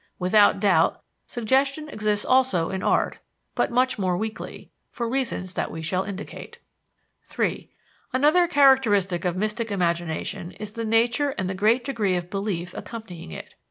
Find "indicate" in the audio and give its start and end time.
6.05-6.57